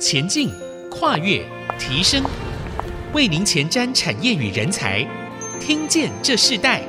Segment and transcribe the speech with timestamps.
[0.00, 0.48] 前进、
[0.90, 1.44] 跨越、
[1.78, 2.24] 提升，
[3.12, 5.06] 为您前瞻产业与人才。
[5.60, 6.82] 听见这世代。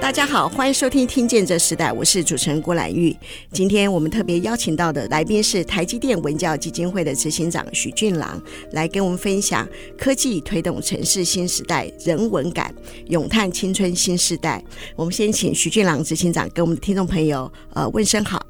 [0.00, 3.14] 大家好，欢迎收听《听见这时代》，我是主持人郭兰玉。
[3.50, 9.68] 今天我们特别邀请到的来宾是台积电文教基金会的执行长许俊郎，来跟我们分享
[9.98, 12.72] 科技推动城市新时代人文感，
[13.08, 14.62] 咏叹青春新时代。
[14.94, 18.40] 我们先请许俊郎执行长跟我们的听众朋友呃问声好。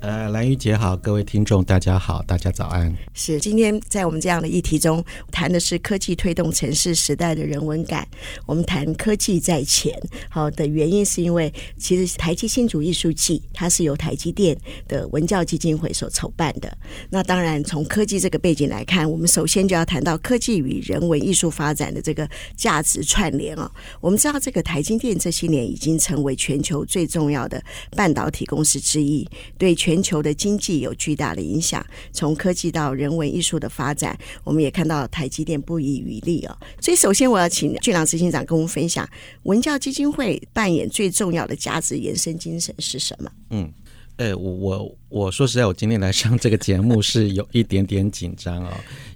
[0.00, 2.94] 呃，兰玉姐好，各位听众大家好，大家早安。
[3.14, 8.06] 是，今天在我们这样的议题中谈的是科技推动城市时代的人文感。
[8.46, 9.92] 我们谈科技在前，
[10.30, 14.56] 好的原因是因为其实台积新竹艺术季它是由台积电
[14.86, 16.78] 的文教基金会所筹办的。
[17.10, 23.68] 那当然从科技这个背景来看，我们首先就要谈到科技与人文艺术发展的这个价值串联啊。
[24.00, 27.60] 我们知道这个台积电这些年已经成为全球最重要的
[27.96, 29.28] 半导体公司之一，
[29.58, 34.14] 对全全球的经济有巨大的影响，从科技到人文艺术的发展，
[34.44, 36.54] 我们也看到台积电不遗余力哦。
[36.78, 39.08] 所以，首先我要请俊朗执行长跟我们分享，
[39.44, 43.32] 文教基金会扮演最重要的价值延伸精神是什么？
[43.48, 43.72] 嗯。
[44.18, 48.70] 哎、欸，我我我说实在，我今天来上这个节目是有一点点紧张哦，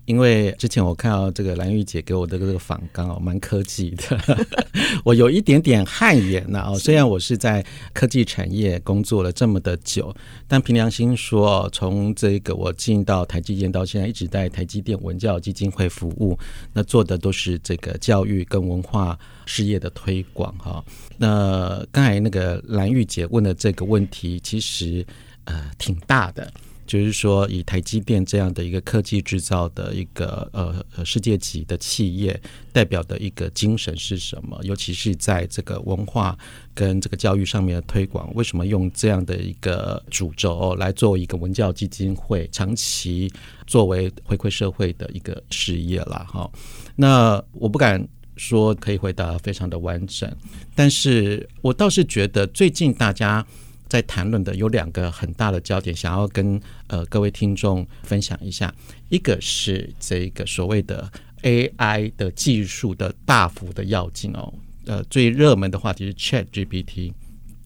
[0.04, 4.46] 因为之前我看到这个蓝玉姐给我的这个访纲哦，蛮科技的，
[5.04, 6.78] 我有一点点汗颜呐哦。
[6.78, 10.14] 虽然我是在科技产业工作了这么的久，
[10.46, 16.38] 但凭良心说，从这个我进到台积电到现在，一直在台积电文教基金会服务，
[16.72, 20.84] 那做的都是这个教育跟文化事业的推广哈。
[21.16, 25.04] 那刚才那个兰玉姐问的这个问题，其实
[25.44, 26.52] 呃挺大的，
[26.86, 32.40] 就是说以台积电这样的一个科技制造的一个呃世界级的企业，
[32.72, 34.58] 代表的一个精神是什么？
[34.62, 36.36] 尤其是在这个文化
[36.74, 43.32] 跟这个教育上面的推广，为什么用这样的一个主轴来作为一个文教基金会长期
[43.66, 46.50] 作为回馈社会的一个事业了哈？
[46.96, 48.04] 那我不敢。
[48.44, 50.28] 说可以回答非常的完整，
[50.74, 53.46] 但是我倒是觉得最近大家
[53.88, 58.74] 在谈论的有两个很大的焦点，想要跟呃各位听众分享一下。
[59.10, 61.08] 一个是这个所谓的
[61.42, 64.52] AI 的技术的大幅的跃进哦，
[64.86, 67.12] 呃最热门的话题是 ChatGPT，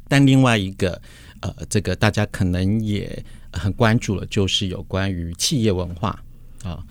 [0.09, 1.01] 但另外一个
[1.41, 6.23] 呃这个大家可能也很关注了，就是有关于企业文化
[6.63, 6.85] 啊。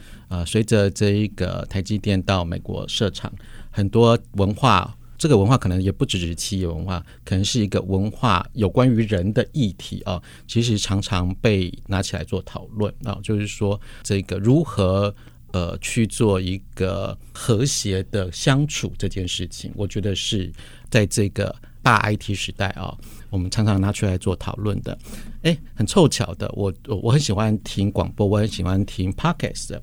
[0.44, 3.32] 随着这一个台积电到美国设厂。
[3.70, 10.22] 很多文化，这个文化可能也不只是企业文化，可能是一个文化有关于人的议题啊。
[10.48, 15.14] 其实常常被拿起来做讨论啊，就是说这个如何
[15.52, 20.50] 呃去做一个和谐的相处这件事情，我觉得是
[20.90, 21.54] 在这个
[21.84, 22.98] 大 IT 时代啊，
[23.30, 24.98] 我们常常拿出来做讨论的。
[25.42, 29.80] 哎，很凑巧的，我我很喜欢听广播，我很喜欢听 Podcast。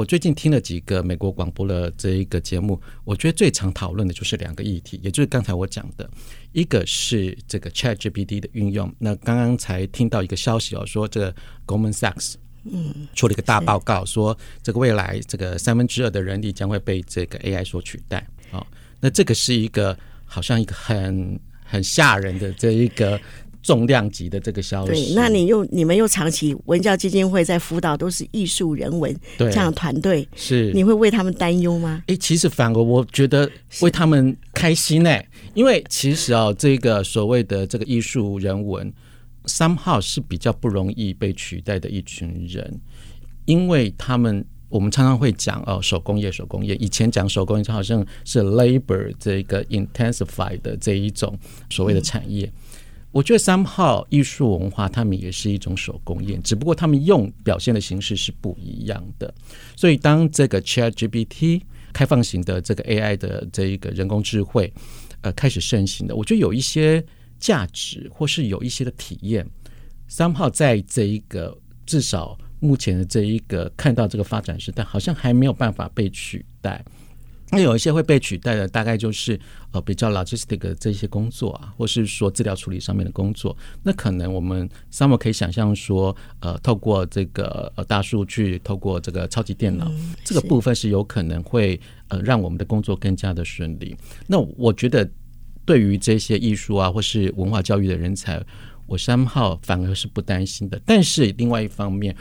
[0.00, 6.08] 我最近听了几个美国广播的这一个节目，我觉得最常讨论的就是两个议题，也就是刚才我讲的，
[6.52, 8.90] 一个是这个 ChatGPT 的运用。
[8.98, 11.34] 那刚刚才听到一个消息哦，说这个
[11.66, 18.26] Goldman Sachs 嗯出了一个大报告，说这个未来这个三分之二的人力将会被这个 AI 所取代。
[18.52, 18.66] 哦，
[19.00, 19.94] 那这个是一个
[20.24, 23.20] 好像一个很很吓人的这一个。
[23.62, 30.72] 重量级的这个消息，对，那你又你们又长期文教基金会在辅导都是艺术人文这样的团队，是。
[30.72, 32.02] 你会为他们担忧吗？
[32.06, 33.50] 哎，其实反而我觉得
[33.82, 35.22] 为他们开心呢，
[35.54, 38.90] 因为其实啊，这个所谓的这个艺术人文
[39.44, 42.80] ，somehow 是比较不容易被取代的一群人，
[43.44, 51.38] 因为他们我们常常会讲哦，手工业，手工业，以前讲手工业好像是 labor 这个 intensify 的这一种
[51.68, 52.46] 所谓的产业。
[52.46, 52.52] 嗯
[53.12, 59.34] 我觉得三号艺术文化，他们也是一种手工业，只不过他们用表现的形式是不一样的。
[59.74, 61.60] 所以，当这个 ChatGPT
[61.92, 64.72] 开放型的这个 AI 的这一个人工智慧
[65.22, 67.04] 呃开始盛行的，我觉得有一些
[67.40, 69.44] 价值，或是有一些的体验，
[70.06, 76.84] 三号在这一个至少目前的这一个看到这个发展时代，好像还没有办法被取代。
[77.52, 79.38] 那有一些会被取代的，大概就是
[79.72, 83.56] 呃比较 logistic 的这些工作啊，或是说资料处理上面的工作。
[83.82, 93.96] 那可能我们 summer 可以想象说，呃，透过这个呃大数据，透过这个超级电脑，嗯、这个部分是有可能会呃让我们的工作更加的顺利。
[94.26, 95.08] 那我觉得
[95.64, 98.40] 对于这些艺术啊或是文化教育的人才，
[98.86, 100.80] 我三号反而是不担心的。
[100.86, 102.14] 但是另外一方面，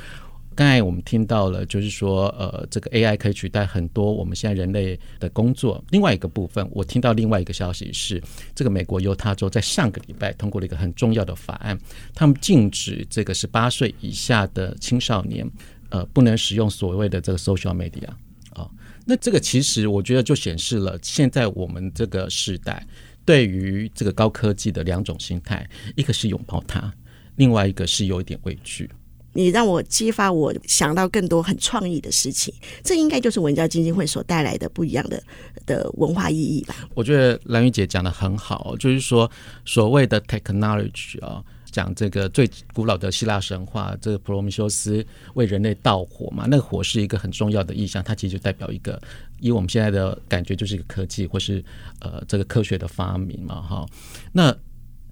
[0.59, 5.81] 刚才我们听到了，就是说，呃，这个 AI 可以取代很多我们现在人类的工作。
[5.89, 8.21] 另外一个部分，我听到另外一个消息是，
[8.53, 11.79] 这个美国犹他州在上个礼拜通过了一个很重要的法案，
[12.13, 15.49] 他们禁止这个十八岁以下的青少年，
[15.91, 18.09] 呃，不能使用所谓的这个 social media
[18.49, 18.71] 啊、哦。
[19.05, 22.85] 那这个其实我觉得就显示了现在我们这个时代
[23.23, 25.65] 对于这个高科技的两种心态，
[25.95, 26.93] 一个是拥抱它，
[27.37, 28.89] 另外一个是有一点畏惧。
[29.33, 32.53] 你让我激发我想到更多很创意的事情，
[32.83, 35.21] 这应该就是文教基金会所带来的不一样的
[35.65, 36.75] 的文化意义吧？
[36.95, 39.29] 我觉得兰屿姐讲得很好，就是说
[39.65, 45.05] 所谓的 technology 啊，讲这个最古老的希腊神话，这个普罗米修斯
[45.35, 48.99] 为人类盗火嘛，那个火是一个很重要的意象，它其实就代表一个，
[49.39, 51.63] 以我们现在的感觉就是一个科技或是
[51.99, 53.85] 呃这个科学的发明嘛，哈，
[54.31, 54.55] 那。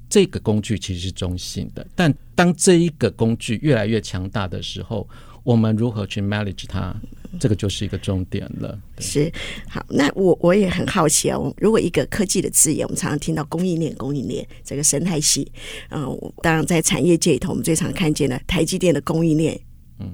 [0.10, 5.08] 这个工具其实是中性的，但当这一个工具越来越强大的时候，
[5.44, 6.96] 我们如何去 manage 它，
[7.40, 8.80] 这个就是一个重点了。
[9.00, 9.32] 是，
[9.70, 15.52] 好，那我我也很好奇哦，如果一个科技的字眼，我们常常听到供应链、供应链这个生态系，
[15.90, 19.60] 嗯，当然在产业界里头，我们最常看见的台积电的供应链。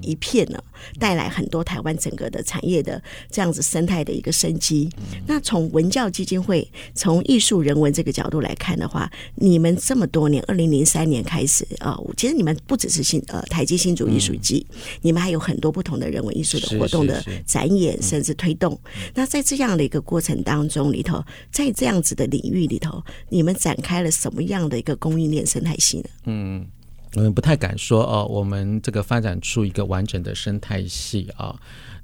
[0.00, 0.62] 一片呢，
[0.98, 4.88] 带来很多台湾整个的产业的这样子生态的一个生机。
[5.26, 14.66] 那从文教基金会从艺术人文这个角度来看的话，你们这么多年，二零零三年开始啊，其实你们不只是新呃台积新竹艺术季，
[15.02, 18.78] 你们还有很多不同的人文艺术的活动的展演，甚至推动。
[19.14, 26.04] 那在这样的一个过程当中里头，在这样子的领域里头，你们展开了什么样的一个供应链生态系呢？
[26.24, 26.66] 嗯。
[27.14, 31.54] 我们不太敢说哦，我们这个发展出一个完整的生态系啊。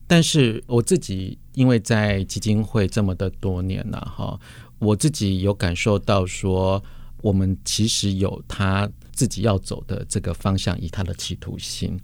[0.06, 4.38] 但是我自己因为在基金会这么的多年了哈，
[4.78, 6.82] 我自己有感受到说，
[7.22, 11.98] 我们其实有他自己要走的这个方向，以他的企图心。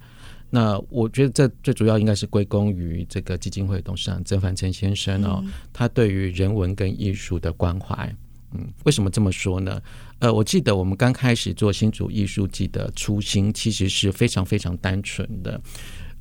[0.49, 8.15] 那我觉得这最主要应该是归功于这个基金会董事长曾凡成先生哦，他对于人文跟艺术的关怀。
[8.53, 9.83] 嗯，为什么这么说呢？
[10.19, 15.61] 呃，我记得我们刚开始做新竹艺术季的初心，其实是非常非常单纯的。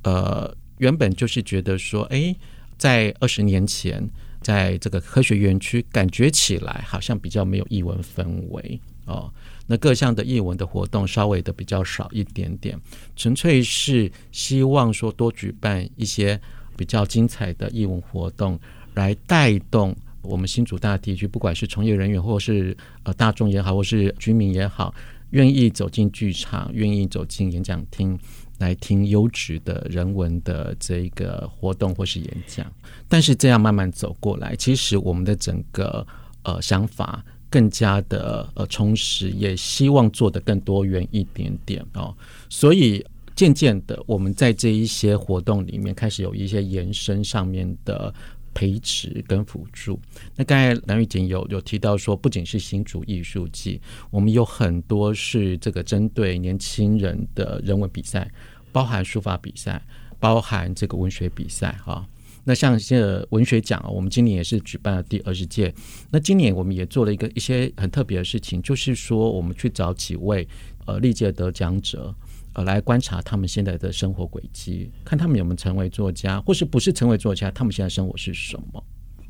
[0.02, 2.36] 呃，原本就是觉得说，哎，
[2.76, 4.06] 在二十年前，
[4.42, 9.32] 在这个科学园区，感觉起来好像比较没有艺文氛围哦。
[9.66, 12.78] 那各项的艺文的活动稍微的比较少一点点，
[13.16, 16.38] 纯粹是希望说多举办一些
[16.76, 18.60] 比较精彩的艺文活动，
[18.94, 19.96] 来带动。
[20.26, 24.94] 我们新竹大地区，不管是从业人员，或是呃大众也好，或是居民也好，
[25.30, 28.18] 愿意走进剧场，愿意走进演讲厅
[28.58, 32.66] 来听优质的人文的这个活动或是演讲。
[33.08, 36.06] 但是这样慢慢走过来，其实我们的整个
[36.42, 42.14] 呃想法更加的呃充实，也希望做得更多元一点点哦。
[42.48, 48.12] 所以渐渐的，我们在这一些活动里面开始有一些延伸上面的。
[48.56, 50.00] 培植跟辅助。
[50.34, 53.78] 那刚才兰屿姐有有提到说，不仅是新竹艺术季，
[54.10, 58.26] 我们有很多是这个针对年轻人的人文比赛，
[58.72, 59.82] 包含书法比赛，
[60.18, 62.08] 包含这个文学比赛哈。
[62.44, 65.74] 那像这个文学奖啊，我们今年也是举办了第二十届。
[66.10, 70.48] 那今年我们也做了一个一些很特别的事情，就是说我们去找几位
[70.86, 72.14] 呃历届得奖者。
[72.56, 78.82] 呃，来观察他们现在的生活轨迹，看他们有没有成为作家，或是不是成为作家，他们现在生活是什么？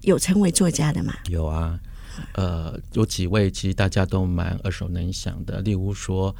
[0.02, 1.12] 有成为作家的吗？
[1.28, 1.76] 有啊，
[2.34, 6.32] 呃，有几位其实大家都蛮耳熟能详的，例如说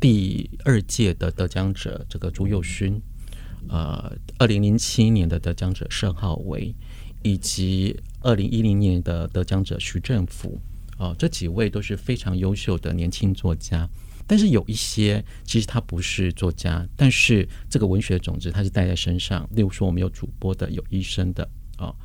[0.00, 3.00] 第二届的得奖者这个朱佑勋，
[3.68, 6.74] 呃，二零零七年的得奖者盛浩维，
[7.22, 10.60] 以及二零一零年的得奖者徐政甫，
[10.98, 13.88] 哦、呃，这几位都是非常优秀的年轻作家。
[14.26, 19.48] 但是有一些其实他不是作家，但是这个文学的种子他是带在身上。
[19.52, 21.44] 例如说，我们有主播的，有医生的
[21.76, 21.96] 啊、哦。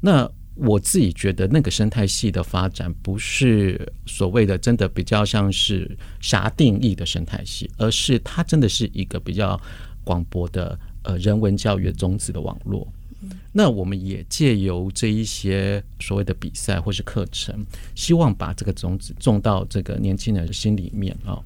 [0.00, 9.58] 那我自己觉得，那个生态系的发展不是所谓的真的比较像是啥定义的生态系，而是它真的是一个比较
[10.04, 12.86] 广博的呃人文教育的种子的网络。
[13.52, 17.64] 那我们也借由这一些所谓的比赛或是课程，
[17.94, 21.40] 希望把这个种子种到这个年轻人的心里面啊。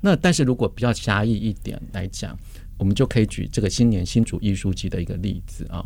[0.00, 2.38] 那但是如果比较狭义一点来讲，
[2.78, 5.84] 我们就可以举这个新年新竹艺术季的一个例子啊。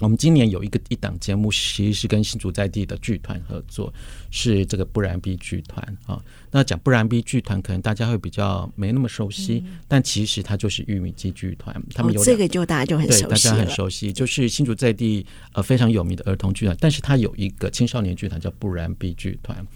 [0.00, 3.92] 我们今年有一个一档节目，其实是跟新竹在地的剧团合作，
[4.30, 6.22] 是这个不然 B 剧团啊。
[6.52, 11.74] 那讲不然 B 剧团，可能大家会比较没那么熟悉，嗯、但其实它就是玉米鸡剧团。
[11.96, 19.66] 他们有、哦、这个就大家就很熟悉，对，大家很熟悉，就是新竹在地呃非常有名的儿童剧团，但是它有一个青少年剧团叫不然 B 剧团。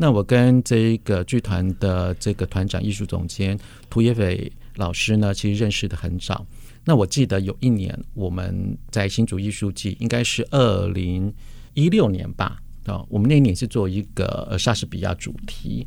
[0.00, 3.58] 那我跟这个剧团的这个团长、艺术总监
[3.90, 6.46] 涂野斐老师呢，其实认识的很早。
[6.84, 11.30] 那我记得有一年我们在新竹艺术季，应该是二零
[11.74, 15.86] 一六年吧，啊，我们那一年是做一个莎士比亚主题，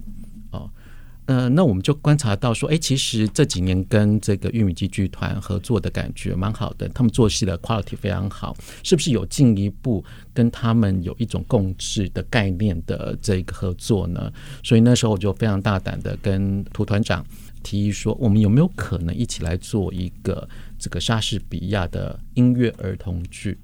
[1.32, 14.30] 呃，那我们就观察到说，哎，其实这几年跟这个玉米鸡剧团合作的感觉蛮好的，他们做戏的 quality 非常好，是不是有进一步跟他们有一种共治的概念的这个合作呢？
[14.62, 17.26] 所以那时候我就非常大胆的跟涂团长
[17.64, 20.46] 提议说，我们有没有可能一起来做一个
[20.78, 23.58] 这个莎士比亚的音乐儿童剧？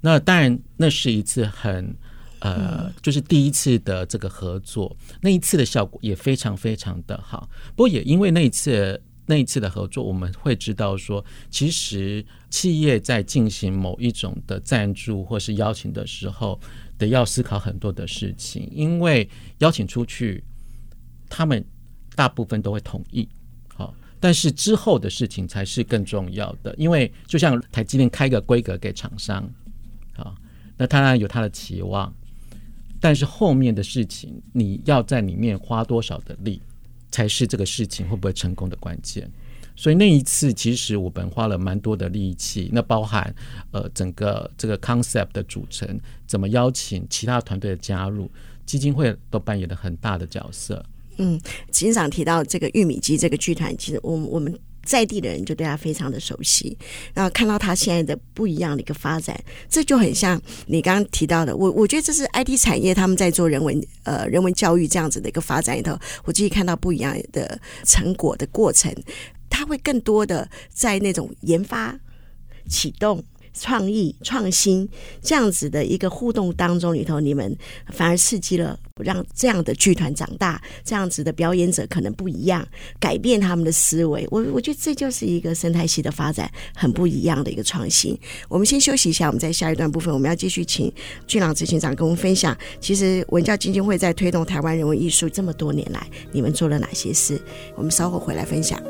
[0.00, 1.94] 那当然，那是一次很。
[2.40, 7.48] 呃，就是第一次的这个合作，那一次的效果也非常非常的好。
[7.76, 16.58] 不过也因为那一次那一次的合作，我们会知道说，其实企业在进行某一种的赞助或是邀请的时候，
[16.96, 18.66] 得要思考很多的事情。
[18.72, 19.28] 因为
[19.58, 20.42] 邀请出去，
[21.28, 21.62] 他们
[22.14, 23.28] 大部分都会同意，
[23.68, 26.74] 好，但是之后的事情才是更重要的。
[26.76, 29.46] 因为就像台积电开个规格给厂商，
[30.14, 30.34] 好，
[30.78, 32.10] 那他当然有他的期望。
[33.00, 36.60] 但是后面的事情，你要在里面花多少的力，
[37.10, 39.28] 才是这个事情会不会成功的关键。
[39.74, 43.34] 所以那一次，其实我们花了蛮多的力气，那包含
[43.70, 48.30] 呃整个这个 concept 的组成，怎么邀请其他团队的加入，
[48.66, 50.84] 基金会都扮演了很大的角色。
[51.16, 51.40] 嗯，
[51.70, 54.58] 经常提到这个玉米鸡这个剧团，其实我我们。
[54.84, 56.76] 在地的人就对他非常的熟悉，
[57.14, 61.56] 然后看到他现在的不一样的一个发展，这就很像你刚刚提到的。
[61.56, 68.94] 我我觉得这是 IT 产业他们在做人文呃人文教育这样子的一个发展里头，我自己看到不一样的成果的过程，
[69.48, 71.98] 他会更多的在那种研发
[72.68, 73.22] 启动。
[73.52, 74.88] 创意创新
[75.20, 77.56] 这样子的一个互动当中里头，你们
[77.88, 82.66] 反而刺激了让这样的剧团长大，这样子的表演者可能不一样，
[82.98, 84.26] 改变他们的思维。
[84.30, 88.18] 我我觉得这就是一个生态系的发展，很不一样的一个创新。
[88.48, 90.92] 我们先休息一下，我们在下一段部分，我们要继续请
[91.26, 92.56] 俊朗执行长跟我们分享。
[92.80, 97.40] 其实文教基金会在推动台湾人文艺术这么多年来，你们做了哪些事？
[97.74, 98.80] 我们稍后回来分享。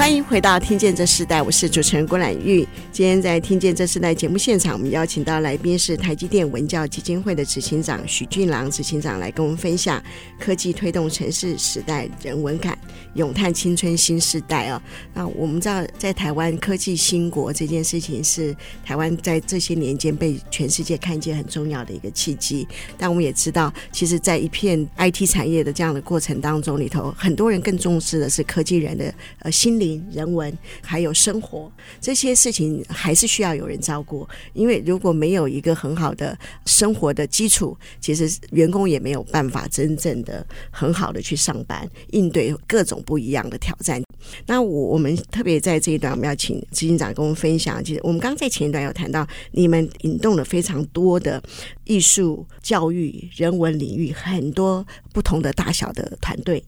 [0.00, 2.66] 欢迎回到《听见这世代》，我是主持人郭兰玉。
[2.90, 10.02] 今天在《听见这时代》节目现场，我们邀请到来宾是台积电文教基金会的执行长许俊郎执行长来跟我们分享
[10.38, 12.78] 科技推动城市时代人文感，
[13.14, 14.80] 咏叹青春新时代哦。
[15.14, 22.66] 那我们知道，在台湾科技兴国这件事情是台湾在这些年间被全世界看见很重要的一个契机。
[22.96, 29.90] 但我们也知道，其实，在一片 IT 产业的这样的过程当中里头，很多人更重视的是科技人的呃心灵。
[30.10, 36.36] 人文还有生活这些事情还是需要有人照顾，因为如果没有一个很好的
[36.66, 44.02] 生活的基础，其实员工也没有办法真正的很好的去上班，应对各种不一样的挑战。
[44.46, 47.82] 那我我们特别在这一段，我们要请执行长跟我们分享。
[47.82, 51.42] 其实我们刚刚在前一段有谈到，你们引动了非常多的
[51.84, 56.62] 艺术、教育、人文领域很多不同的大小的团队。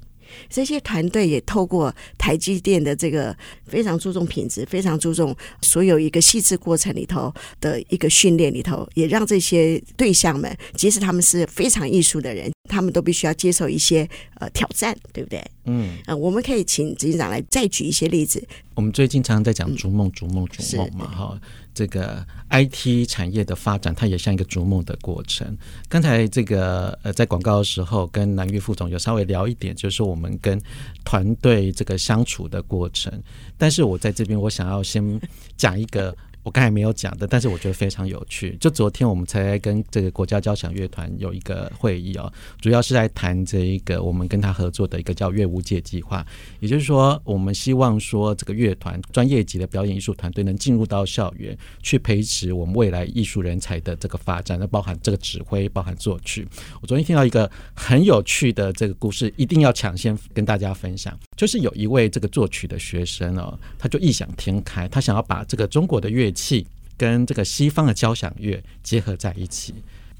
[0.48, 3.36] 这些团队也透过台积电的这个
[3.66, 15.44] 非常注重品质、非常注重所有一个细致过程里头的一个训练里头，也让这些对象们，即使他们是非常艺术的人，他们都必须要接受一些呃挑战，对不对？
[15.64, 18.42] 嗯，呃，我们可以请执行长来再举一些例子。
[18.74, 21.40] 我们最近常常在讲逐梦、逐梦、逐梦嘛，哈。
[21.74, 25.56] 这个 IT 产业的发展，它也像一个逐梦的过程。
[25.88, 30.60] 刚才这个呃，在广告的时候，跟南玉副总有稍微聊一点，就是我们跟
[31.04, 33.12] 团队这个相处的过程。
[33.56, 35.20] 但是我在这边，我想要先
[35.56, 36.14] 讲一个。
[36.42, 38.56] 我刚才没有讲的，但是我觉得非常有趣。
[38.60, 46.26] 就昨天我们才跟这个国家交响乐团有一个会议哦，主要是在谈这一个我们跟他合作的一个叫“乐无界”计划。
[46.60, 56.48] 也就是说，我们希望说这个乐团专业级的表演艺术团队能进入到校园去培植我们未来艺术人才的这个发展，那包含这个指挥，包含作曲。
[56.80, 61.16] 我昨天听到一个很有趣的这个故事，一定要抢先跟大家分享。
[61.36, 69.74] 就是有一位这个作曲的学生哦，他就异想天开，他想要把这个中国的乐器跟这个西方的交响乐结合在一起。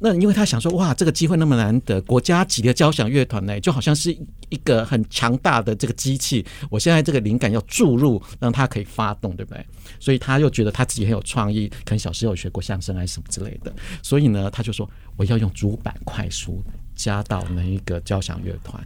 [0.05, 4.13] 那因为他想说，哇，这个机会那么难得，国家级的交响乐团呢，就好像是
[4.49, 6.45] 一个很强大的这个机器。
[6.71, 9.65] 我现在这个灵感要注入，让他可以发动，对不对？
[10.01, 13.73] 所以他又觉得他自己很有创意，可能小时候有学过相声啊什么之类的。
[14.03, 16.61] 所以呢，他就说我要用主板快书
[16.97, 18.85] 加到那一个交响乐团。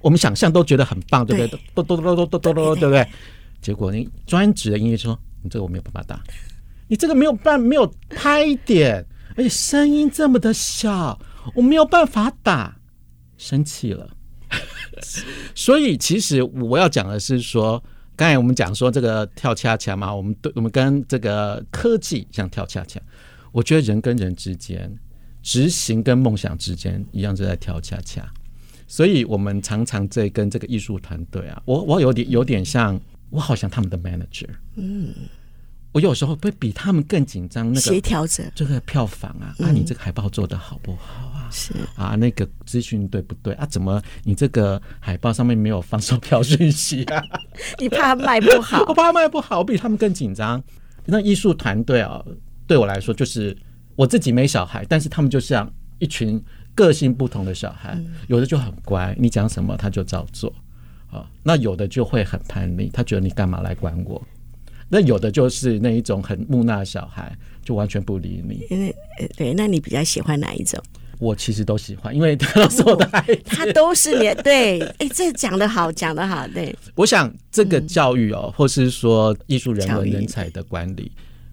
[0.00, 1.60] 我们想象都觉得很棒，对不对？
[1.76, 3.06] 咚咚咚咚咚咚咚，对不对？
[3.62, 6.20] 结果你专职的音乐说，你这个我没有办法打，
[6.88, 9.04] 你这个没有办没有拍点，
[9.36, 11.20] 而且声音这么的小，
[11.54, 12.76] 我没有办法打，
[13.36, 14.16] 生气了。
[15.54, 17.82] 所以其实我要讲的是说，
[18.16, 22.98] 刚才我们讲说这个跳恰恰嘛，我们对我们跟这个科技像跳恰恰，
[23.52, 24.90] 我觉得人跟人之间，
[25.42, 28.26] 执行跟梦想之间一样，是在跳恰恰。
[28.86, 32.98] 所以我们常常在跟这个艺术团队啊，我我有点有点像，
[33.34, 35.12] 我好像他们的 manager，嗯，
[35.90, 41.48] 我有时候会比他们更紧张，那个协调者，这个票房啊，啊、你这个海报做的好不好啊？
[41.50, 43.66] 是啊，那个资讯对不对啊？
[43.66, 47.20] 怎么你这个海报上面没有放售票讯息啊？
[47.80, 48.84] 你怕卖不好？
[48.86, 50.62] 我怕卖不好，我比他们更紧张。
[51.04, 52.24] 那艺术团队啊，
[52.68, 53.56] 对我来说就是
[53.96, 56.40] 我自己没小孩，但是他们就像一群。
[56.76, 60.52] 个性不同的小孩，有的就很乖，你讲什么他就照做，
[61.14, 64.20] 啊，那有的就会很叛逆，他觉得你干嘛来管我？
[64.88, 68.66] 那有的就是那一种很木讷的小孩，就完全不理你。
[68.68, 68.94] 因为
[69.36, 70.82] 对，那你比较喜欢哪一种？
[71.20, 74.80] 我其实都喜欢，因为他都是我的孩子，他都是你对。
[74.98, 76.46] 哎，这讲的好，讲的好。
[76.48, 81.10] 对，我想这个教育哦，或是说艺术人文人才的管理，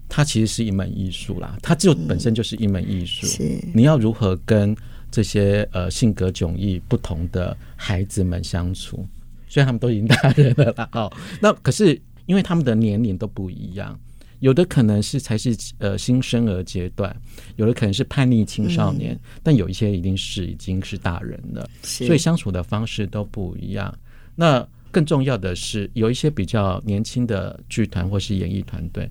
[0.08, 3.26] 它其实是一门艺术啦，它就本身就是一门艺术。
[3.26, 4.76] 是，你要如何跟
[5.10, 9.06] 这些呃性格迥异不同的孩子们相处，
[9.52, 14.00] 虽然他们都已经大人了啦， 哦，那可是因为他们的年龄都不一样，
[14.40, 17.14] 有的可能是才是呃新生儿阶段，
[17.56, 23.94] 有的可能是叛逆青少年，嗯、但有一些一定是已经是大人了，所以相处的方式都不一样。
[24.34, 29.06] 那更重要的是，有一些比较年轻的剧团或是演艺团队，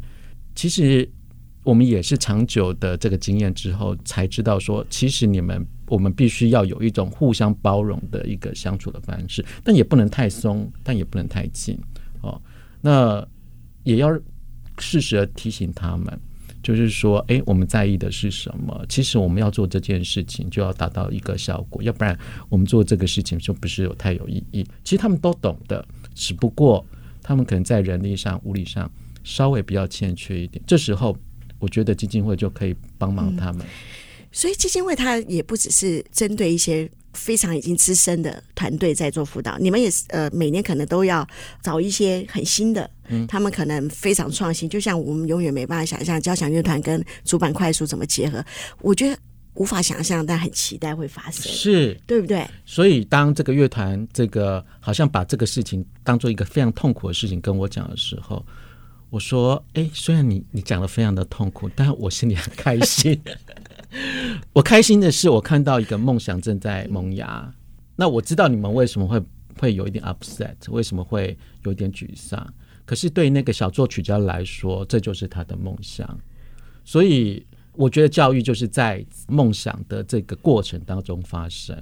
[0.55, 1.07] 其实
[1.63, 5.65] 我们也是长久的这个经验之后才知道说，其实你们。
[5.91, 11.77] 我们必须要有一种互相包容的一个相处的方式，但也不能太松，但也不能太紧
[12.21, 12.41] 哦。
[12.79, 13.27] 那
[13.83, 14.09] 也要
[14.79, 16.17] 适时的提醒他们，
[16.63, 18.85] 就是说，哎，我们在意的是什么？
[18.87, 24.65] 其实我们要做这件事情，就要达到一个效果，要不然我们做这个事情就不是有太有意义。
[24.85, 26.85] 其实他们都懂的，只不过
[27.21, 28.89] 他们可能在人力上、物力上
[29.25, 30.63] 稍微比较欠缺一点。
[30.65, 31.17] 这时候，
[31.61, 33.65] 我觉得基金会就可以帮忙他们。
[33.65, 33.69] 嗯
[34.33, 41.27] 所以基金会它也不只是针对一些非常已经资深的团队在做辅导，你们也是呃每年可能都要
[41.61, 48.41] 找一些很新的，嗯，他们可能非常创新，就像我们永远没办法想象交响乐团跟主板快速怎么结合，
[48.79, 49.19] 我觉得
[49.55, 52.47] 无法想象，但很期待会发生，是对不对？
[52.65, 58.45] 所以当这个乐团这个好像把这个事情当做一个非常痛苦的事情跟我讲的时候。
[59.11, 63.21] 我说：“哎，虽然你你讲的非常的痛苦，但我心里很开心。
[64.53, 67.53] 我开心的是，我看到一个梦想正在萌芽。
[67.97, 69.21] 那我知道你们为什么会
[69.59, 72.53] 会有一点 upset，为什么会有点沮丧。
[72.85, 76.17] 可是对那个小作曲家来说，这就是他的梦想。
[76.85, 81.77] 所以我觉得教育就是在梦想的这个过程当中发生。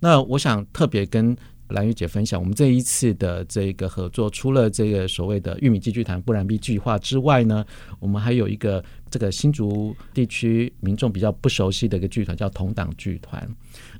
[0.00, 1.36] 那我想特别跟。”
[1.70, 7.64] 蓝玉姐分享，我们这一次的这个合作，除了这个所谓的玉米记剧团不然 B 计划之外呢，
[7.98, 13.48] 我们还有一个这个新竹地区民众比较不熟悉的一个剧团，叫同党剧团。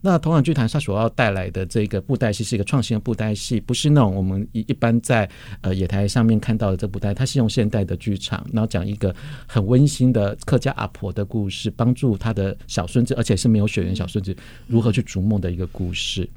[0.01, 5.29] 那同党剧团它所要带来的这个布袋戏是一个创新的布袋戏，不是那种我们一一般在
[5.61, 9.15] 呃野台上面看到的这布袋，它是用现代的剧场，然后讲一个
[9.47, 16.29] 很温馨的客家阿婆的故事，帮助他的小孙子，而且是没有血缘小孙子如何去逐梦的一个故事。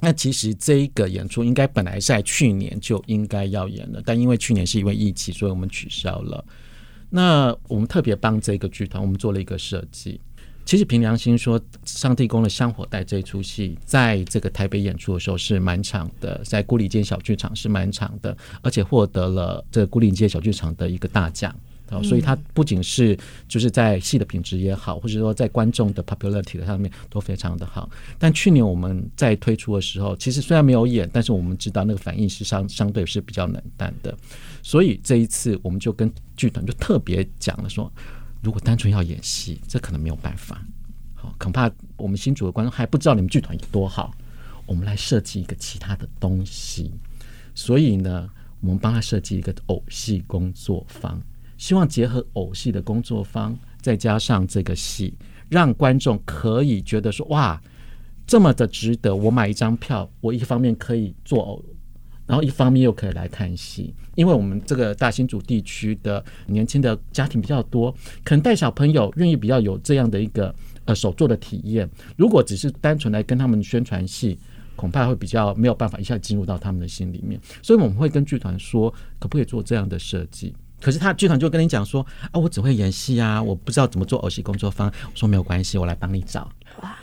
[0.00, 6.44] 那其实这一个演出应该本来在去年就应该要演了，但因为去年是因为疫情，所以我们取消了。
[7.08, 10.20] 那我们特别帮这个剧团，我们做了一个设计。
[10.66, 21.54] 其实凭良心说，上帝宫的香火带这一出戏，在这个台北演出的时候是蛮长的，在孤岭街小剧场是蛮长的，而且获得了这个牯岭街小剧场的一个大奖。
[22.02, 23.16] 所以它不仅是
[23.48, 27.88] 就是在戏的品质也好，或者说在观众的 popularity 上面都非常的好。
[28.18, 34.16] 但去年我们在推出的时候，其实虽然没有演，但是我们知道那个反应是相相对是比较冷淡的。
[34.62, 37.90] 所以这一次我们就跟剧团就特别讲了说，
[38.42, 40.60] 如果单纯要演戏，这可能没有办法。
[41.14, 44.12] 好，恐怕我们新组的观众还不知道你们剧团有多好。
[44.66, 46.90] 我们来设计一个其他的东西。
[47.54, 48.28] 所以呢，
[48.60, 51.22] 我们帮他设计一个偶戏工作坊。
[51.56, 55.14] 希望结合偶戏的工作方，再加上这个戏，
[55.48, 57.60] 让观众可以觉得说：哇，
[58.26, 59.14] 这么的值得！
[59.14, 61.64] 我买一张票，我一方面可以做偶，
[62.26, 63.94] 然后一方面又可以来看戏。
[64.16, 67.92] 因为我们这个大新竹地区的年轻的家庭比较多，
[68.24, 70.54] 可能带小朋友愿意比较有这样的一个
[70.86, 71.88] 呃手作的体验。
[72.16, 74.38] 如果只是单纯来跟他们宣传戏，
[74.74, 77.40] 恐怕会比较没有办法一下进入到他们的心里面。
[77.62, 80.54] 所以我们会跟剧团说，可不可以做这样的设计？
[80.80, 84.88] 可是他剧团就跟你讲说啊，我只会演戏啊，我不知道怎么做偶戏工作坊。
[84.88, 86.50] 我说没有关系，我来帮你找。
[86.82, 86.96] 哇，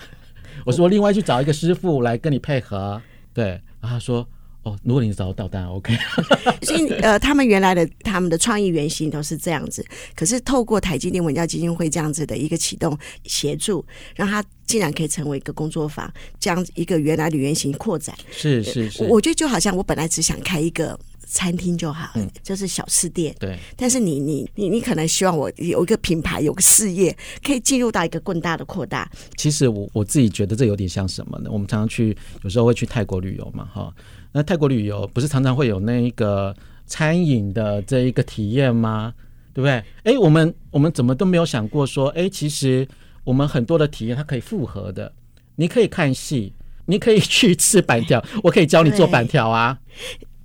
[0.66, 3.02] 我说另外去找一个师傅来跟你配合。
[3.34, 3.46] 对，
[3.80, 4.28] 然后他说。
[4.64, 5.94] 哦，如果你找到，当然 OK。
[6.64, 16.10] 所以呃，他们原来的他们的创意原型都是这样子，可是透过台积电文教基金会这样子的一个启动协助，让他竟然可以成为一个工作坊，
[16.40, 18.16] 这样一个原来的原型扩展。
[18.32, 20.98] 是是是，我觉得就好像我本来只想开一个
[21.34, 23.36] 餐厅就好，嗯，就是小吃店。
[23.40, 23.58] 对。
[23.76, 29.10] 但是你你你你可能希望我有一个品牌，有个事业，可以进入到一个更大的扩大。
[29.36, 31.50] 其实我我自己觉得这有点像什么呢？
[31.52, 33.92] 我们常常去，有时候会去泰国旅游嘛，哈。
[34.32, 39.14] 那泰国旅游不是常常会有那一个餐饮的这一个体验吗？
[39.54, 39.84] 对不对？
[40.04, 42.88] 哎，我们我们怎么都没有想过说，哎，其实
[43.24, 45.12] 我们很多的体验它可以复合的。
[45.56, 46.54] 你可以看戏，
[46.86, 49.80] 你可以去吃板条， 我可以教你做板条啊。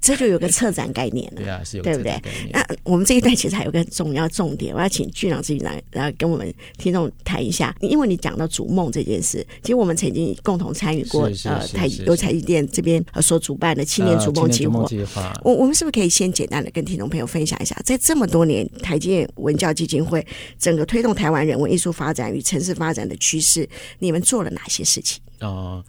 [0.01, 2.21] 这就有个策展概念了，对啊，是有对不对？
[2.53, 7.75] 那我们这一代其实还有个重要重点，我要请俊朗执行长来跟我们听众谈一下。
[7.81, 15.39] 因为你讲到逐梦这件事，其实我们曾经共同参与过，呃，台由台积电这边所主办的青年逐梦计划。
[15.43, 20.25] 我我们是不是可以先简单的跟听众朋友分享一下，在这么多年台积电文教基金会
[20.59, 25.21] 整个推动台湾人文艺术发展与城市发展的趋势，你们做了哪些事情？
[25.41, 25.49] 哦。
[25.49, 25.85] 呃，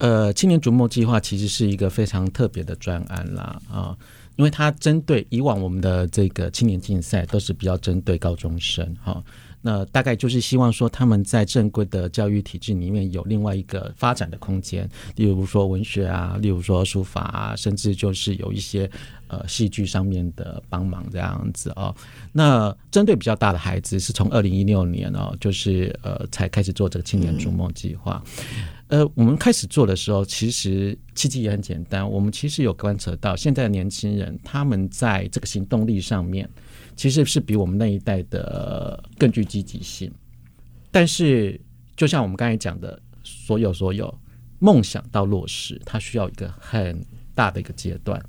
[0.00, 3.96] 呃青年逐梦计划其实是一个非常特别的专案啦，啊，
[4.36, 9.22] 因为它针对以往我们的这个青年竞赛都是比较针对高中生，哈，
[9.62, 18.90] 那大概就是希望说他们在正规的教育体制里面有另外一个发展的空间，例如说文学啊，例如说书法啊，甚至就是有一些
[19.28, 21.94] 呃戏剧上面的帮忙这样子哦。
[22.32, 28.22] 那针对比较大的孩子，是从二零一六年哦，就是呃才开始做这个青年逐梦计划。
[28.88, 32.08] 呃，我们开始做的时候，其实契机也很简单。
[32.10, 36.50] 我们其实有观察到，现在的年轻人他们在这个行动力上面，
[37.00, 40.12] 其实是比我们那一代的更具积极性。
[40.90, 41.58] 但是，
[41.96, 44.14] 就像我们刚才讲的，所有所有
[44.58, 47.02] 梦想到落实，它需要一个很
[47.34, 48.22] 大的一个阶段。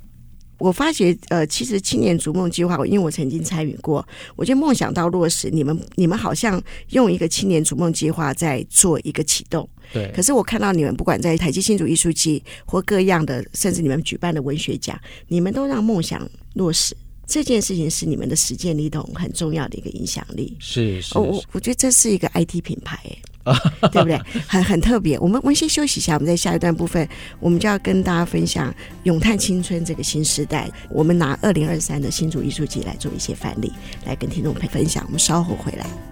[0.57, 4.07] 我发觉，呃，其实青年逐梦计划，因为我曾经参与过，
[4.37, 9.67] 我觉得梦想到落实，你们你们好像用一个青年逐梦计划在做一个启动。
[9.91, 10.09] 对。
[10.15, 16.95] 可是我看到你们不管在台积新竹艺术季或各样的，甚至你们举办的文学奖，你们都让梦想落实
[17.31, 20.55] 这件事情是你们的实践力都很重要的一个影响力。
[20.59, 21.17] 是是。
[21.17, 22.99] 我、哦、我觉得这是一个 IT 品牌。
[23.91, 24.21] 对不对？
[24.47, 25.17] 很很特别。
[25.17, 28.71] 我们我们先休息一下，我们在下一段部分，我们就要跟大家分享
[29.05, 30.69] 咏叹青春这个新时代。
[30.91, 33.73] 我们拿二零二三的新竹艺术季来做一些范例，
[34.05, 35.03] 来跟听众朋友分享。
[35.07, 36.10] 我们稍后回来。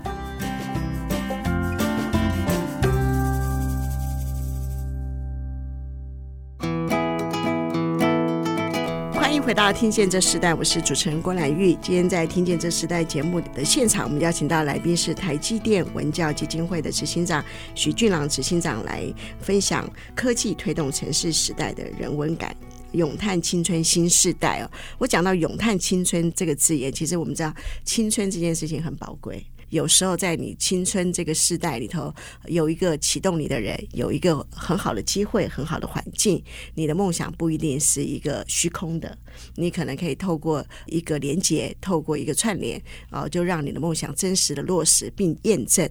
[9.49, 11.73] 回到听见这时代，我是主持人郭兰玉。
[11.81, 22.55] 今天在听见这时代节目的现场，我们邀请到来宾是台积电文教基金会的执行长许俊朗执行长来分享科技推动城市时代的人文感，
[22.91, 24.69] 咏叹青春新时代哦。
[24.99, 27.51] 我讲到咏叹青春这个字眼，其实我们知道
[27.83, 29.43] 青春这件事情很宝贵。
[29.69, 32.13] 有时候在你青春这个世代里头，
[32.47, 36.43] 有一个启动你的人，有一个很好的机会、很好的环境，
[36.75, 39.17] 你的梦想不一定是一个虚空的，
[39.55, 45.87] 你可能可以透过一个连接，透过一个串联，啊，就让你的梦想真实的落实，并验证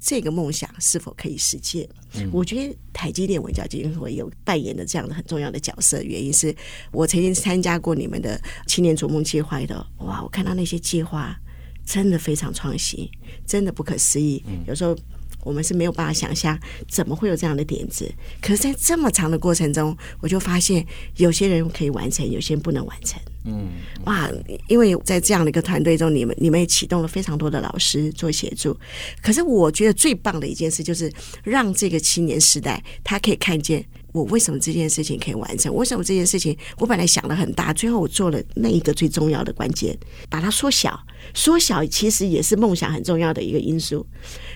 [0.00, 1.88] 这个梦想是否可以实现。
[2.32, 6.54] 我觉得台积电文教基金会有扮演的这样的很重要的角色，原因是
[6.90, 11.38] 我曾经参加过你们的青年逐梦计划的，哇，我看到那些计划。
[11.84, 13.08] 真的非常创新，
[13.46, 14.42] 真的不可思议。
[14.66, 14.96] 有时候
[15.44, 18.10] 我们是没有办法想象，怎么会有这样的点子。
[18.40, 23.20] 可是，在这么长的过程中，我就发现有些人可以完成，有些人不能完成。
[23.44, 23.70] 嗯，
[24.04, 24.30] 哇！
[24.68, 28.78] 因为在这样的一个团队中，你们你们也启动了非常多的老师做协助。
[29.20, 33.84] 可是，我觉得最棒的一件事就是让这个青年时代他可以看见。
[34.12, 35.74] 我为什么这件事情可以完成？
[35.74, 39.98] 为什么这件事情我本来想的很大，最后我做了那一个最重要的关键，
[40.28, 40.98] 把它缩小。
[41.34, 44.06] 缩小其实也是梦想很重要的一个因素。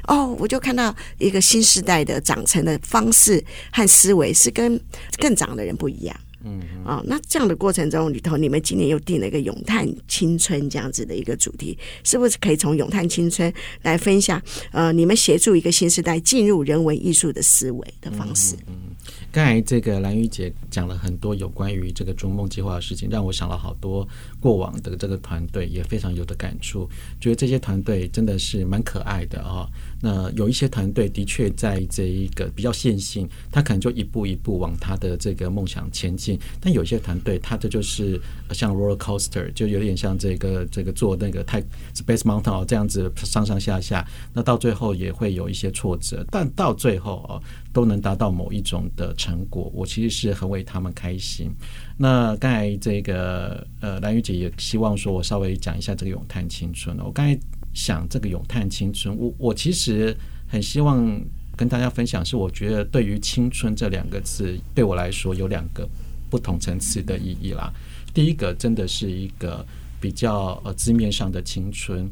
[0.09, 3.43] 哦，我就看到一个新时代的长成的方式
[3.73, 4.79] 和思维是跟
[5.19, 6.15] 更长的人不一样。
[6.45, 14.41] 嗯，哦，那这样的过程中里头，你们今年又定了一个咏叹青春这样子的一个主题，是不是可以从咏叹青春来分享？
[14.71, 18.55] 呃，你们协助一个新时代进入人文艺术的思维的方式？
[18.67, 18.75] 嗯。
[18.75, 18.96] 嗯
[19.37, 24.09] 刚才这个兰玉姐讲了很多有关于这个逐梦计划的事情，让我想了好多
[24.41, 26.89] 过往的这个团队，也非常有的感触。
[27.21, 29.69] 觉得这些团队真的是蛮可爱的啊、哦。
[30.01, 36.39] 那有一些团队的确在这一个比较线性，他可能就一步一步往他的这个梦想前进。
[36.61, 38.21] 但有些团队，他的就是
[38.53, 41.63] 像 roller coaster，就有点像这个这个做那个太
[41.95, 44.07] Space Mountain 这样子上上下下。
[44.35, 49.71] 那到最后也会有一些挫折，但到最后哦，都能达到某一种的成果。
[49.75, 51.51] 我其实是很为他们开心。
[51.97, 56.99] 那刚才这个呃兰屿姐也希望说我稍微讲一下这个咏叹青春。
[57.01, 57.39] 我刚才。
[57.77, 60.17] 想这个咏叹青春，我我其实
[60.49, 61.21] 很希望
[61.55, 65.87] 跟大家分享，是我觉得对于青春这两个字，对我来说有两个
[66.31, 67.71] 不同层次的意义啦。
[68.15, 69.65] 第一个真的是一个
[70.01, 72.09] 比较呃字面上的青春，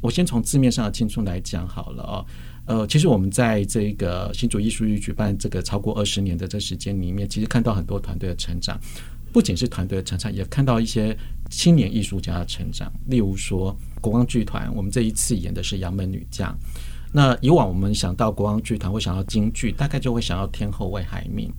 [0.00, 2.24] 我先从字面上的青春来讲好了哦。
[2.66, 8.78] 呃，其实我们在这个新竹艺术剧举办这个超过二十年的这时间里面，其实看到很多团队的成长。
[9.30, 11.16] 不仅是团队的成长，也看到一些
[11.50, 12.92] 青年艺术家的成长。
[13.06, 16.50] 例如说，国光剧团，我们这一次演的是《杨门女将》。
[17.10, 21.50] 那以往我们想到国光剧团会想到京剧，大概就会想到天后魏海敏。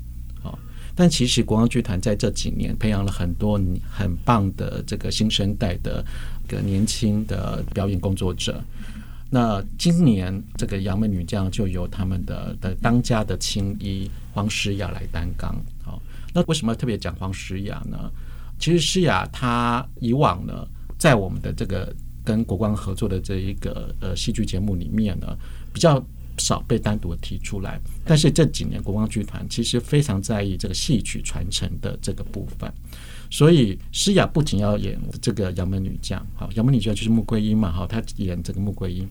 [0.44, 0.58] 哦，
[0.94, 6.06] 但其实国光剧团在这几年培养了很多很棒的这个新生代的
[6.48, 8.64] 个年轻的表演工作者。
[9.32, 15.56] 那今年这个《杨门女将》就由他们的的当家的青衣黄诗雅来担纲。
[15.84, 16.02] 好
[16.34, 18.10] 那为什么要特别讲黄诗雅呢？
[18.60, 20.68] 其实诗雅她以往呢，
[20.98, 25.36] 在我们的这个跟国光合作的这一个呃戏剧节目里面呢，
[25.74, 26.04] 比较
[26.38, 27.80] 少被单独提出来。
[28.06, 32.72] 但是这几年国光剧团其实非常在意这个戏曲传承的这个部分，
[33.30, 39.08] 所以诗雅不仅要演这个杨门女将，好，杨门女将就是穆桂英嘛，哈，她演这个穆桂英。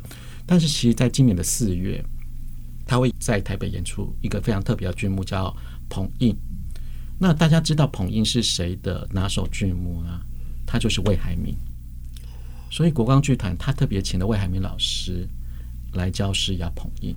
[0.46, 2.04] 但是其实在今年的四月，
[2.86, 5.46] 她会在台北演出一个非常特别的剧目，叫
[5.88, 6.34] 《捧印》。
[7.18, 10.22] 那大家知道捧印是谁的拿手剧目啊？
[10.64, 11.54] 他就是魏海敏，
[12.70, 15.26] 所以国光剧团他特别请了魏海敏老师
[15.94, 17.16] 来教诗要捧印，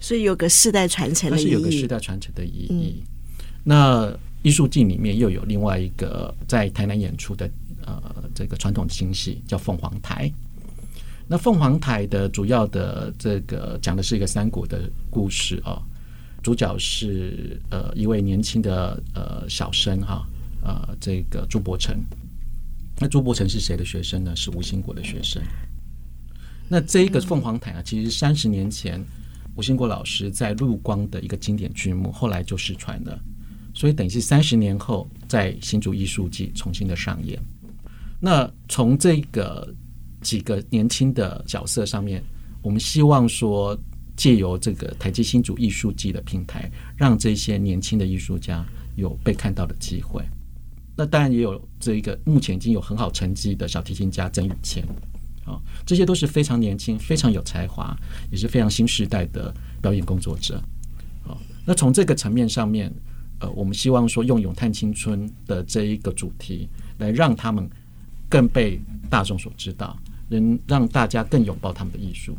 [0.00, 1.44] 所以有个世代传承的意义。
[1.44, 2.96] 是有个世代传承的意义。
[2.98, 3.06] 嗯、
[3.62, 7.48] 那艺术季里面又有另外一个在台南演出的
[7.86, 8.02] 呃
[8.34, 10.30] 这个传统新戏叫凤凰台。
[11.28, 15.80] 那凤凰台的主要的这个讲的是一个三国的故事啊。
[16.42, 20.26] 主角是呃一位年轻的呃小生哈，
[20.62, 21.96] 呃这个朱伯承。
[22.98, 24.34] 那朱伯承是谁的学生呢？
[24.34, 25.42] 是吴兴国的学生。
[26.68, 29.02] 那这一个凤凰台啊，其实三十年前
[29.54, 33.18] 吴兴国老师在陆光的一个经典剧目，后来就失传了。
[33.74, 37.38] 所以等于是三十年后在新竹艺术季重新的上演。
[38.18, 39.72] 那从这个
[40.20, 42.22] 几个年轻的角色上面，
[42.62, 43.78] 我们希望说。
[44.20, 48.62] 借由这个台积新竹艺术季的平台，让这些年轻的艺术家
[48.94, 50.22] 有被看到的机会。
[50.94, 54.84] 那当然也有这一个目前已经有很好成绩的小提琴家曾宇谦，
[55.46, 57.96] 啊，这些都是非常年轻、非常有才华，
[58.30, 60.62] 也是非常新时代的表演工作者。
[61.26, 61.32] 啊，
[61.64, 62.92] 那从这个层面上面，
[63.38, 67.66] 呃，我们希望说用咏叹青春的这一个主题，来让他们
[68.28, 68.78] 更被
[69.08, 72.36] 大众所知道，能让大家更拥抱他们的艺术。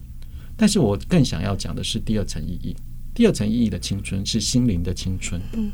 [0.61, 2.75] 但是我更想要讲的是第二层意义。
[3.15, 5.41] 第二层意义的青春是心灵的青春。
[5.53, 5.71] 嗯，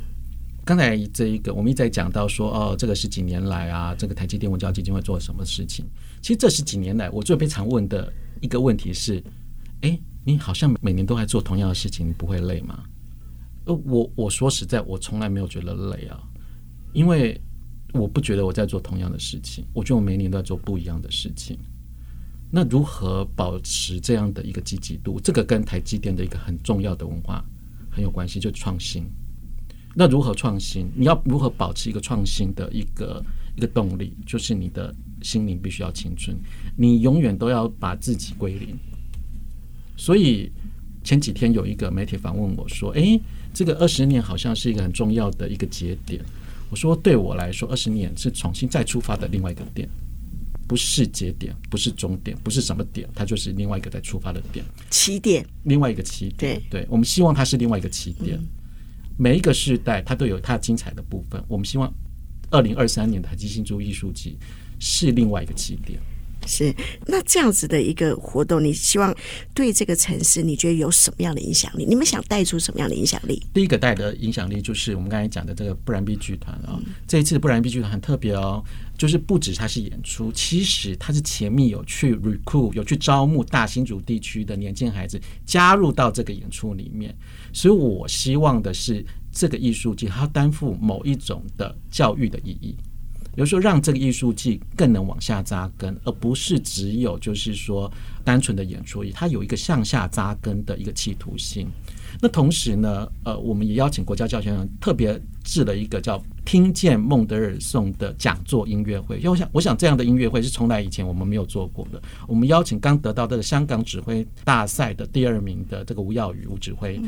[0.63, 5.84] 刚才这一个我们一直在讲到说，哦，这个十几年来啊，这个台积电文教基金会做了什么事情？
[6.21, 9.21] 其实这十几年来，我最被常问的一个问题是：
[9.82, 12.82] 哎，你好像每年都在做同样的事情，你不会累吗？
[13.65, 16.17] 呃，我我说实在，我从来没有觉得累啊，
[16.93, 17.38] 因为
[17.91, 21.60] 我不觉得我在做同样的事情，我觉得我每年都在做不一样的事情。
[22.50, 25.20] 那如何保持这样的一个积极度？
[25.20, 27.44] 这个跟台积电的一个很重要的文化
[27.92, 29.04] 很有关系，就创新。
[29.94, 30.88] 那如何创新？
[30.96, 33.24] 你要如何保持一个创新的一个
[33.56, 34.14] 一个动力？
[34.26, 36.38] 就是你的心灵必须要青春，
[36.76, 38.78] 你永远都要把自己归零。
[39.98, 40.52] 所以
[41.04, 43.20] 前几天有一个媒体访问我说：“诶，
[43.54, 46.24] 这个二十年好像是一个很重要的一个节点。”
[46.70, 49.90] 我说：“对我来说，二十年是重新再出发的另外一个点。”
[50.68, 56.62] 不是节点，不是终点，不是什么点，它就是另外一个在出发的点，起点，另外一个起点。
[56.70, 58.38] 对，对，我们希望它是另外一个起点。
[58.38, 58.48] 嗯、
[59.18, 61.42] 每一个时代，它都有它精彩的部分。
[61.48, 61.92] 我们希望
[62.50, 64.38] 二零二三年的台积新竹艺术季
[64.80, 66.00] 是另外一个起点。
[66.48, 66.74] 是，
[67.06, 69.16] 那这样子的一个活动，你希望
[69.54, 71.86] 对这个城市，你觉得有什么样的影响力？
[71.86, 73.46] 你们想带出什么样的影响力？
[73.54, 78.64] 第一个带的影响力就是我们刚才讲的这个不然 B 剧团啊，这一次的不然 B 剧团很特别哦，
[78.98, 87.16] 就是不止它是演出，其实它是前面有去 recruit，有去招募大新竹地区的年轻孩子加入到这个演出里面，
[87.52, 92.76] 所以我希望的是这个艺术节它担负某一种的教育的意义。
[93.38, 97.89] 比如说让这个艺术季更能往下扎根，而不是只有就是说
[98.23, 101.67] 单纯的演出，它有一个向下扎根的一个企图性。
[102.19, 109.17] 那同时呢，呃，我们也邀请国家教学院特别制了一个叫“听见孟德尔颂”的讲座音乐会。
[109.17, 112.02] 因为我想，我想这样的音乐会是从来以前我们没有做过的。
[112.28, 117.00] 我们邀请刚得到这个香港指挥大赛的第二名的这个吴耀宇吴指挥，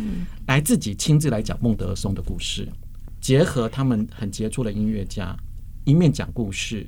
[0.45, 2.67] 来自己亲自来讲孟德尔颂的故事，
[3.19, 5.35] 结合他们很杰出的音乐家，
[5.89, 6.85] 一面讲故事，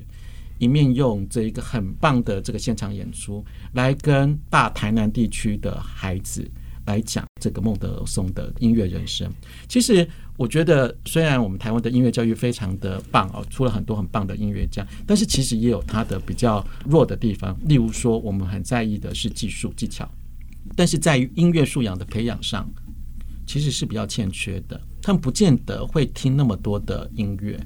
[0.58, 6.48] 一面用这一个很棒的这个现场演出，来跟大台南地区的孩子。
[6.84, 9.32] 来讲这个孟德松的音乐人生，
[9.68, 10.04] 其实
[10.36, 17.56] 我觉得，虽然我们台湾的音乐教育非常的棒哦，出了很多很棒的音乐家，但是其实也有它的比较弱的地方。
[17.68, 20.10] 例如说，我们很在意的是技术技巧，
[20.74, 22.68] 但是在于音乐素养的培养上，
[23.46, 24.80] 其实是比较欠缺的。
[25.00, 27.64] 他们不见得会听那么多的音乐，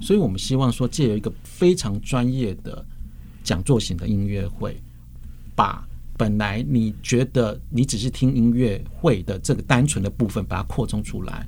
[0.00, 2.84] 所以我们希望说，借由一个非常专业的
[3.42, 4.76] 讲座型的音乐会，
[5.54, 5.86] 把。
[6.18, 11.46] 本来你觉得你只是听音乐会的这个单纯的部分，把它扩充出来，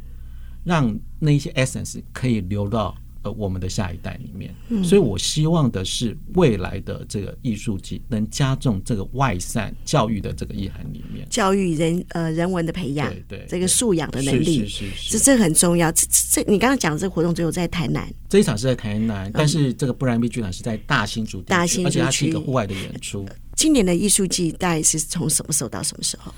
[0.62, 2.94] 让那些 essence 可以流到
[3.28, 4.54] 呃我们的下一代里面。
[4.82, 15.90] 所以我希望的是未来的这个艺术季能加重这个外散教育的这个意涵里面，教育人呃人文的培养，对对，这个素养的能力，是是是，这这很重要。
[15.92, 23.26] 这这你刚刚讲的这个活动只有在台南，这一场是在台南，但是这个布兰 B 剧场是在大新竹地区，大兴区，而且它是一个户外的演出。
[23.56, 26.32] 今年的艺术季大概是从什么时候到什么时候？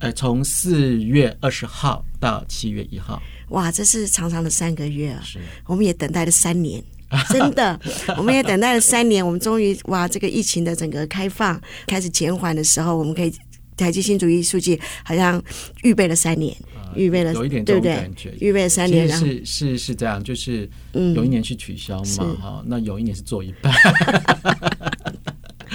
[0.00, 3.22] 呃，从四月二十号到七月一号。
[3.50, 5.20] 哇，这是长长的三个月啊！
[5.22, 6.82] 是，我们也等待了三年，
[7.28, 7.78] 真的，
[8.16, 9.24] 我们也等待了三年。
[9.24, 13.32] 我们终于哇，这个疫情的整个开放开始减缓的时候，我们可以
[13.76, 15.40] 台积新主义数据好像
[15.82, 16.56] 预备了三年，
[16.96, 23.72] 预备了有一点这种感觉，预备了三年，是是是这样，就是有一年是取消嘛，哈、嗯，那有一年是做一半。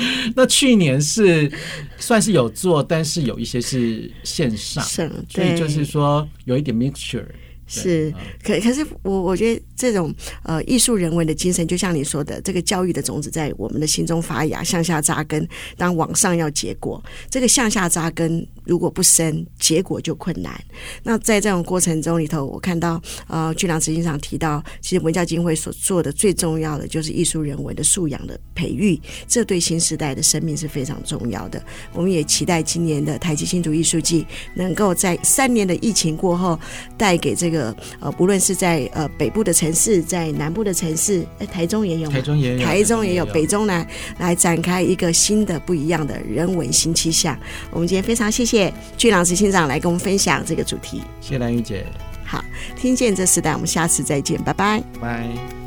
[0.36, 1.52] 那去年是
[1.98, 4.84] 算是有做，但是有一些是线上，
[5.30, 7.26] 所以就是说有一点 mixture。
[7.72, 8.12] 是，
[8.44, 20.60] 可可是我我觉得这种呃艺术人文的精神，就像你说的，这个教育的种子在我们的心中发芽，向下扎根，当往上要结果，这个向下扎根如果不深，结果就困难。
[21.04, 31.64] 那在这种过程中里头，我看到呃，俊良执行长提到，其实文教基金会所做的最重要的就是艺术人文的素养的培育，这对新时代的生命是非常重要的。
[31.94, 36.60] 我们也期待今年的台积新竹艺术季能够在三年的疫情过后，
[36.98, 37.59] 带给这个。
[38.00, 43.86] 呃，不论是在呃北部的城市，在南部的城市，哎，台中也有，台中也有，台中也有，北中南
[44.18, 47.38] 来展开一个新的不一样的人文新气象。
[47.72, 51.02] 我们今天非常谢谢俊朗执行长来跟我们分享这个主题。
[51.22, 51.86] 谢谢兰玉姐。
[52.26, 52.44] 好，
[52.76, 54.84] 听见这时代，我们下次再见，拜拜。
[55.02, 55.59] 拜。